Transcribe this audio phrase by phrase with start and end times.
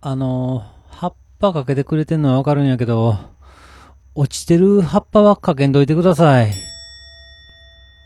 [0.00, 3.18] あの、葉っぱかけてくれてんのはわかるんやけど、
[4.14, 6.52] 落ちてる葉っぱはかけんといてください。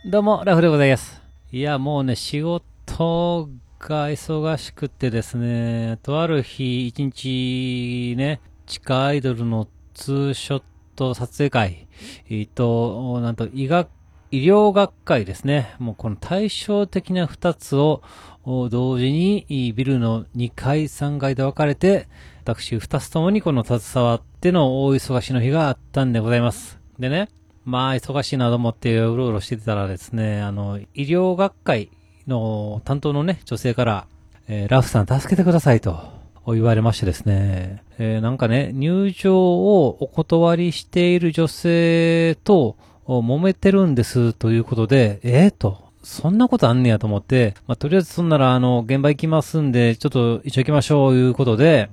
[0.07, 1.21] どうも、ラフでございます。
[1.51, 10.63] いや、もうね、仕事が忙しくてですね、とある日、一日ね、地下アイドルのツーショッ
[10.97, 11.89] ト撮影会、
[12.31, 13.91] えっと、なんと医学、
[14.33, 15.75] 医療学会ですね。
[15.79, 18.03] もうこの対照的な二つを
[18.45, 22.09] 同時にビルの2階、3階で分かれて、
[22.43, 26.81] 私二つともにこの携わっての大忙しの日があったんでございます。
[26.99, 27.29] でね、
[27.67, 31.91] まあ忙しいなと思ってうろうろしてたらですね、あの、医療学会
[32.27, 34.07] の担当のね、女性から、
[34.49, 36.01] えー、ラフさん助けてくださいと
[36.47, 51.91] 言われましてですね、えー、なんかね、入場をお断りしている女性と揉めてるんですということで、ええー、と、そんなことあんねやと思って、まあ、とりあえずそんなら、あの、現場行きますんで、ちょっと一緒行きましょう、いうことで、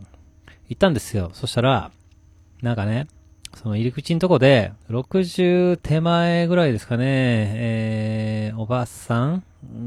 [0.67, 1.31] 行ったんですよ。
[1.33, 1.91] そしたら、
[2.61, 3.07] なんかね、
[3.55, 9.43] その入り口のとこで、60手前ぐらいですかね、えー、おばさん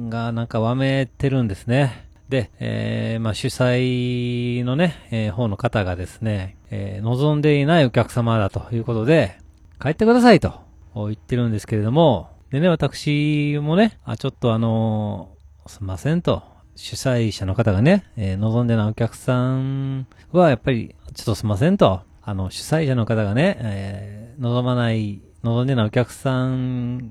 [0.08, 2.08] がなんかわめてるんですね。
[2.28, 9.38] で、えー、まあ主催のね、えー、方の方がですね、えー、望んでいないお客様だということで、
[9.80, 16.42] 帰ってくださいと言ってるんですけれども、でね、私もね、あ、ちょっとあのー、すいませんと、
[16.74, 27.10] 主催者の方がね、えー、望んでないお客さんはやっぱり、ちょっとすいませんと、あの、主催者の方がね、えー、望まない、望んでないお客さん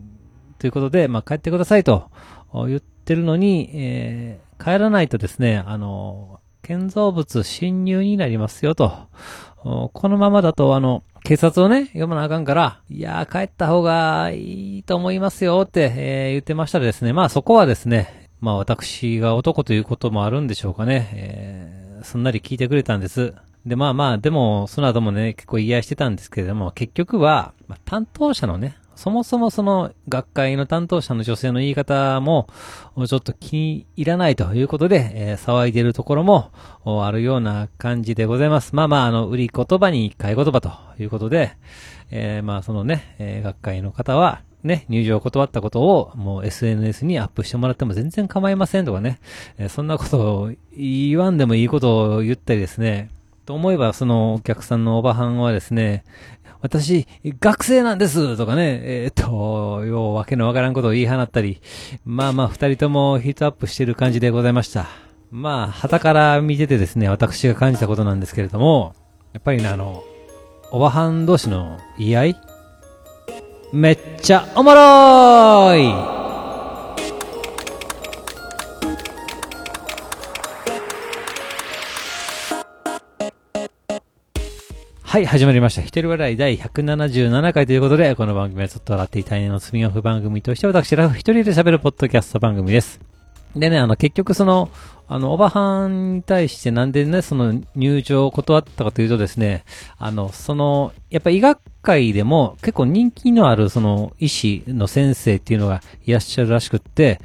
[0.58, 2.09] ということで、まあ、帰ってくださいと。
[2.68, 8.92] 言ってるのに、えー、帰らないとですね、あの、建造物侵入になりますよと。
[9.64, 23.36] このままだと、あの、警察をね、読まなあかんから、いやー、帰った方がいいと思いますよって、えー、言ってましたらですね、まあそこはですね、まあ私が男ということもあるんでしょうかね、えー、すんなり聞いてくれたんです。
[23.66, 32.48] で、まあまあ、でも、その後もね、結構言い合いしてたんですけれども、結局は、まあ、担当者のね、そもそもその学会の担当者の女性の言い方も、
[33.08, 36.52] ちょっと気に入らないということで、えー、騒いでるところも
[36.86, 38.75] あるような感じでございます。
[38.75, 41.58] まあまあ、あの、売り言葉に買い言葉ということで、
[42.12, 49.20] えー、まあそのね、えー、学会の方は、ね、入場を断ったことをもう SNS にアップしてもらっても全然構いませんとかね、
[49.58, 53.09] えー、そんなことを言わんでもいいことを言ったりですね、
[53.46, 56.04] と思えば、そのお客さんのおばはんはですね、
[56.62, 57.08] 私、
[57.40, 61.62] 学生なんですとかね、えっ、と、ようわけのわからんことを言い放ったり、
[62.06, 64.88] まあまあ二人ともヒートアップしてる感じでございました。
[65.32, 68.94] まあ、旗から見ててですね、私が感じたことなんですけれども、
[69.34, 70.04] やっぱりね、あの、
[70.72, 72.36] おばはん同士の言い合い？
[73.74, 76.21] めっちゃおもろーい！
[85.12, 85.82] はい、始まりました。
[85.82, 93.02] 一人笑い第177回ということで、この番組はちょっと笑っていたいのスミオフ番組として、私ら一人で喋るポッドキャスト番組です。
[93.54, 94.70] でね、あの、結局その、
[95.10, 99.66] あの、おばはんに対してなんでね、その入場を断ったかというとですね、
[99.98, 107.20] あの、その、やっぱ医学界でも結構人気のあるその医師の先生っていうのがいらっしゃるらしくって、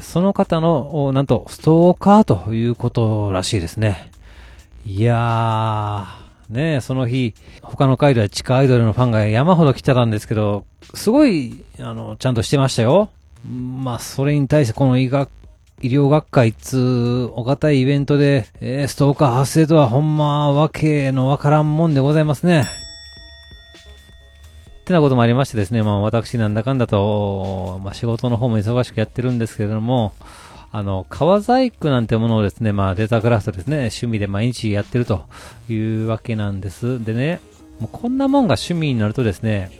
[0.00, 4.12] その方の、なんと、ストーカーということらしいですね。
[4.86, 6.21] いやー、
[6.52, 10.64] ねその日、他の回では地下アイドルのファンが山ほど来てたんですけど、
[10.94, 13.10] すごい、あの、ちゃんとしてましたよ。
[13.48, 15.28] まあ、それに対してこの医学、
[15.80, 22.68] 医療学会っつう、お堅いイベントで、えー、ストーカー発生とはほんま、わけのわからんもんでございますね。
[24.82, 30.12] ってなこともありましてですね、まあ私なんだかんだと、まあ仕事の方も忙しくやってるんですけれども、
[30.74, 35.26] あの、革細工なんてものをですね、まあ、デークラフトですね、趣味で毎日やってると
[35.68, 37.04] いうわけなんです。
[37.04, 37.40] でね、
[37.78, 39.70] もうこんなもんが趣味になるとですね、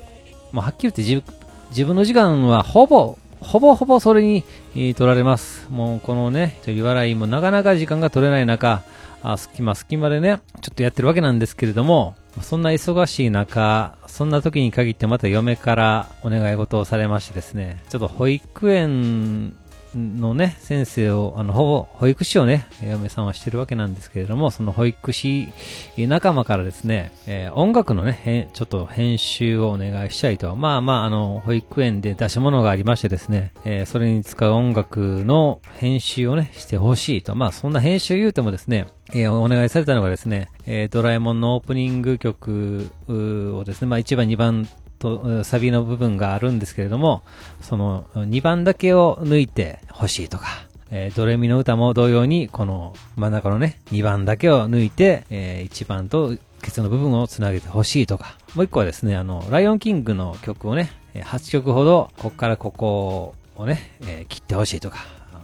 [0.53, 1.33] もうはっきり言って
[1.71, 4.45] 自分の時間はほぼ、ほぼほぼそれに、
[4.75, 5.67] 取られます。
[5.71, 8.83] もうこのね、ちょい笑いもなかなか時間が取れない中、
[9.23, 19.55] あ隙間隙間でね、ちょっとやってるわけなんですけれども、そんな忙しい中、そんな時に限ってまた嫁からお願い事をされましてですね、ちょっと保育園
[19.95, 25.49] のね、先生を、あの、ほぼ、保育士をね、嫁さんはしてるわけなんですけれども、その保育士
[25.97, 30.55] 仲間からですね、えー、音楽のね、ちょっと編集をお願いしたいと。
[30.57, 37.35] まあまあ、あの、保育園で出し物がありましてですね、えー、それに使う音楽の編集をね、してほしいと。
[37.35, 44.69] まあ、そんな編集言うてもですね、えー、お願いされたのがですね、えー、ドラえもんのオープニング曲をですね、まあ1番2番
[45.03, 47.23] と、サビの部分があるんですけれども、
[47.61, 50.47] その2番だけを抜いてほしいとか、
[50.93, 64.99] えードレミの歌も同様に、この真ん中のね、2番だけを抜いて、え1番とケツの部分をつなげてほしいとか、もう一個はですね、あの、ライオンキングの曲をね、え8曲ほど、こっからここをね、えー切ってほしいとか、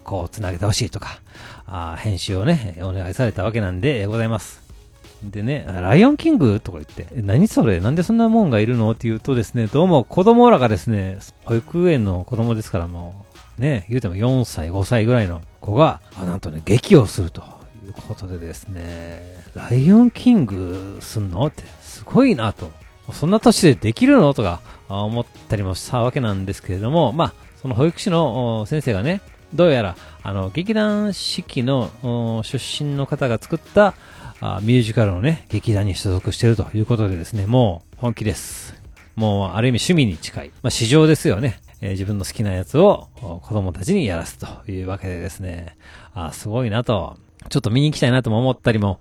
[0.05, 1.21] こうつなげてほしいとか、
[1.67, 4.68] あ編集をね、お願いされたわけなんで、ございます。
[5.23, 7.81] でね、ライオンキングとか言って、何それ？
[7.81, 8.93] なんでそんなもんがいるの？
[8.93, 13.27] って言うとですね、どうも子供らがですね、保育園の子供ですからも
[13.59, 17.43] う、ね、言うても4歳、5歳ぐらいの子が、なんとね、劇をすると
[17.85, 21.47] いうことでですね、ライオンキングすんの？
[21.47, 22.71] って、すごいなと。
[23.13, 24.35] そんな年でできるの？
[24.35, 29.21] とか思ったりもしたわけなんですけれども、まあ、その保育士の先生がね、
[29.55, 33.95] どうやら、あの、劇団四季の出身の方が作った
[34.41, 38.75] あミュージカルのね、劇団に所属しているということでですね、もう本気です。
[39.17, 40.49] もう、ある意味趣味に近い。
[40.63, 41.61] まあ、市場ですよね。
[41.81, 45.77] えー自分の好きなやつを子供たちにやらすというわけでですね、
[46.13, 47.17] あすごいなと、
[47.49, 49.01] ちょっと見に行きたいなとも思ったりも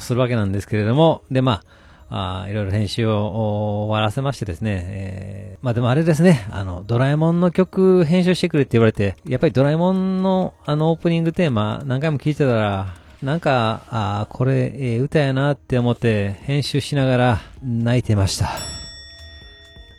[0.00, 1.64] するわけなんですけれども、で、まあ、
[2.10, 18.50] あいろいろ編集を終わらせましてですね、えーまあでもあれですね、あの、ドラえもんの曲編集してくれって言われて、やっぱりドラえもんのあのオープニングテーマ何回も聞いてたら、なんか、あこれ、えー歌やなって思って編集しながら泣いてました。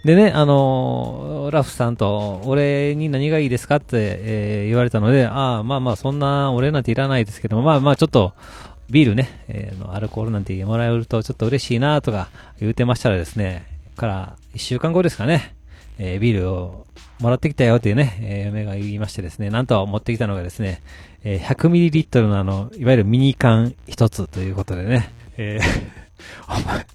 [0.05, 8.33] でね、あのーラフさんと、俺に何がいいですかって、えー言われたので、ああ、まあまあ、そんな、俺なんていらないですけども、まあまあ、ちょっと、
[8.89, 13.65] ビールね、えーのアルコールなんてもらえるとちょっと嬉しいなとか言うてましたらですね、
[13.95, 15.55] から、一週間後ですかね、
[15.97, 16.85] えービールを
[17.19, 20.81] もらってきたよっていうね、えー嫁が言いましてですね、なんと持ってきたのがですね、
[21.23, 25.99] えー 100ml のあの、いわゆるミニ缶一つということでね、えー
[26.47, 26.85] お前、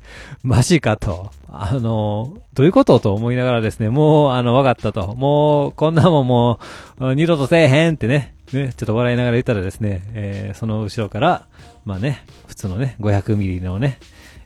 [0.42, 1.30] マジかと。
[1.48, 5.14] あの、どういうことと思いながらですね、もう、あの、わかったと。
[5.14, 6.58] もう、こんなもんも
[6.98, 11.46] う、二度とせえへんってね、ね、ちょっと笑いながら言ったらですね、えーその後ろから、
[11.84, 13.98] まあね、普通のね、500ミリのね、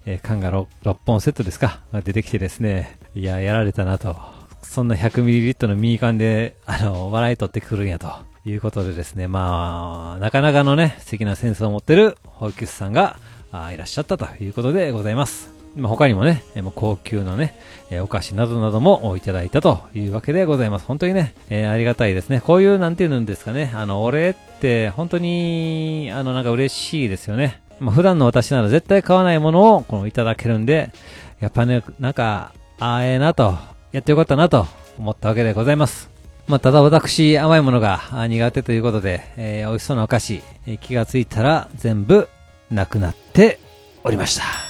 [0.07, 4.17] えー缶が 6, 6本セットですか、が出てきてですね、いや、やられたなと。
[4.63, 8.13] そんな100ミリリットルのミニ缶で、あの、笑い取ってくるんやと。
[8.45, 13.19] いうことでですね、まあ、なかなかのね、素敵なセンスを持ってる保育士さんが、
[13.53, 15.58] あいらっしゃったということでございます。
[15.79, 17.55] まあ、他にもね、えもう高級のね、
[17.91, 20.87] えお菓子などなどもいただいたというわけでございます。
[20.87, 22.41] 本当にね、えーありがたいですね。
[22.41, 27.61] こういう、なんていうんですかね、あの、お礼って本当に、あの、なんか嬉しいですよね。
[27.81, 30.91] まあ、普段の私なら絶対買わないものを、このいただけるんで、
[31.41, 33.57] やっぱね、なんか、ああ、ええなと、
[33.93, 34.67] やってよかったなと
[34.99, 36.11] 思ったわけでございます。
[36.49, 40.43] まあ、ただ私、甘いものが苦手ということで、えー美味しそうなお菓子、
[40.81, 42.29] 気がついたら全部
[42.71, 43.61] なくなって
[44.03, 44.68] おりました。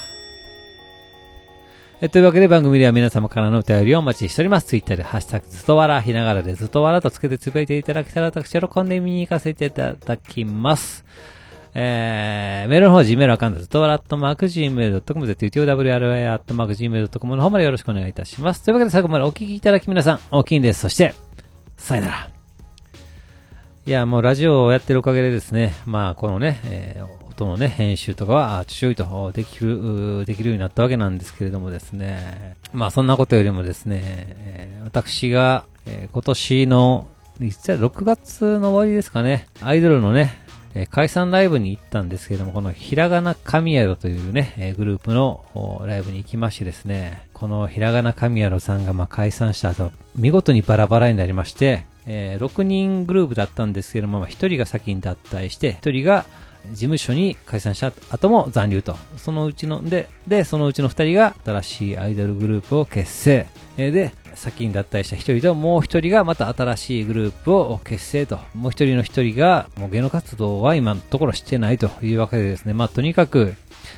[2.01, 4.67] えというわけで番組では皆様からのお便りをお待ちしております。
[4.67, 11.03] ツイッターでハッシュタグずっとわら、ひながらでずっとわらとつけてつぶやいていただけたら私喜んで見に行かせていただきます。
[11.73, 18.63] えー、メールの方、Gmail アカウント、ずっとわらっとマーク Gmail.com、ZTOWRA アットマーク Gmail.com の方までよろしくお願いいたします。
[18.63, 20.79] というわけで最後までお聞きいただき皆さん、大きいんです。
[20.79, 21.13] そして、
[21.75, 22.29] さよなら。
[23.85, 35.65] いや、もうラジオをやってるおかげでですね、まあ、このね、えー音のね、編集とかは、ちょいとできる、できるようになったわけなんですけれどもですね、まあ、そんなことよりもですね、私が、
[36.11, 37.07] 今年の、
[37.39, 40.37] いつや、6月の終わりですかね、アイドルのね、
[40.75, 45.43] え解散ライブに行ったんですけども、このひらがな神宿というね、えグループの
[45.87, 56.25] ライブに行きましてですね、このひらがな神宿さんがま解散した後、見事にバラバラになりまして、えー6人グループだったんですけども、まあ1人が先に脱退して、1人が
[56.71, 58.95] 事務所に解散した後も残留と。
[59.17, 63.47] そのうちの、で、で、そのうちの2人が新しいアイドルグループを結成。
[63.77, 68.39] で、先に脱退した1人ともう1人がまた新しいグループを結成と。
[68.53, 73.55] もう1人の1人が、もう芸能活動は今のところしてないというわけでですね、まあとにかく、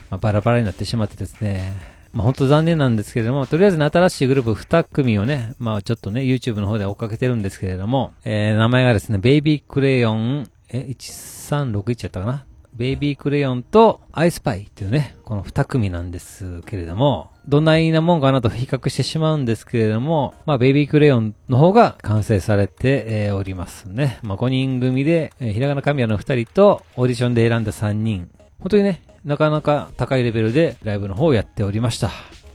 [0.10, 1.74] まあ、バラバラになってしまってですね、
[2.14, 12.46] まあ本当残念なんですけれども、とりあえずね新しいグループ2組をね、まあちょっとね、YouTube の方で追っかけてるんですけれども、えー、名前がですね、ベイビークレヨン、え、1361やったかな？
[12.74, 24.20] ベイビークレヨンとアイスパイっていうね、この2組なんですけれども、どないなもんかなと比較してしまうんですけれども、まあ、ベイビークレヨンの方が完成されて、えおりますね。
[24.24, 28.30] まあ、5人組で、えひらがな神谷の2人と、オーディションで選んだ3人。
[28.60, 32.10] 本当にね、なかなか高いレベルでライブの方をやっておりました。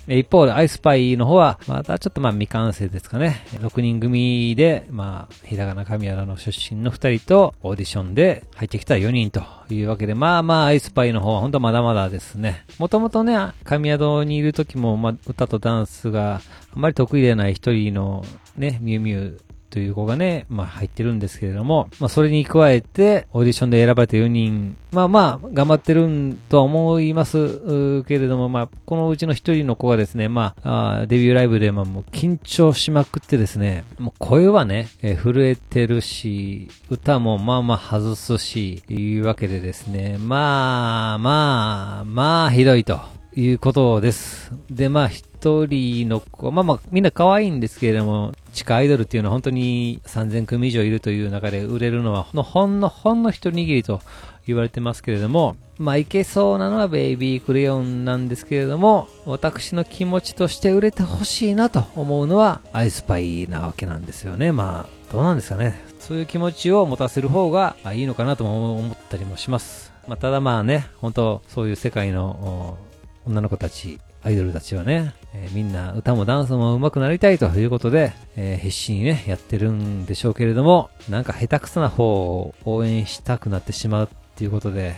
[0.08, 3.44] 一方で、アイスパイの方は、またちょっとまあ未完成ですかね。
[3.54, 12.64] 6人組で、まあ、ひらがな神原の出身の2人と、オーディションで入ってきた4人というわけで、まあまあ、アイスパイの方は本当まだまだですね。
[12.78, 16.40] もともとね、神宿にいる時も、まあ、歌とダンスがあ
[16.75, 18.25] まり得意でない一人の
[18.56, 19.40] ね、ミュウミュウ
[19.76, 43.14] という子がね、まあ入ってるんですけれども、まあそれに加えて、オーディションで選ばれた4人、まあまあ、頑張ってるんとは思いますけれども、まあ、このうちの一人の子がですね、まあ、あデビューライブで、まあもう緊張しまくってですね、もう声はね、えー、震えてるし、歌もまあまあ外すし、いうわけでですね、まあまあ、まあひどいと。
[43.38, 44.50] いうことです。
[44.71, 45.09] で、まあ、
[45.46, 54.00] 一人の子、まあまあ、みんな可愛いんですけれども、地下アイドルっていうのは本当に3000組以上いるという中で売れるのは、ほんのほんの一握りと
[54.46, 64.50] 言われてますけれども、まあ、いけそうなのはベイビークレヨンなんですけれども、私の気持ちとして売れてほしいなと思うのは、アイスパイなわけなんですよね。
[64.50, 65.80] まあ、どうなんですかね。
[66.00, 69.92] そういう気持ちを持たせる方がいいのかなとも思ったりもします。
[70.08, 72.78] まあ、ただまあね、本当そういう世界の
[73.26, 82.04] 女の子たち、アイドルたちはね、えー、みんな歌もダンスも上手くなりたいということで、えー、必死にね、やってるんでしょうけれども、なんか下手くそな方
[82.40, 84.97] を応援したくなってしまうっていうことで、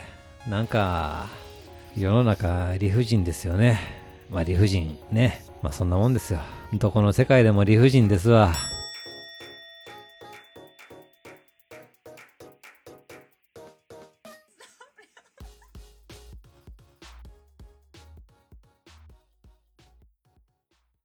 [0.48, 1.26] なんか、
[1.94, 3.78] 世の中理不尽ですよね。
[4.30, 5.44] まあ理不尽ね。
[5.62, 6.40] まあそんなもんですよ。
[6.72, 8.54] どこの世界でも理不尽ですわ。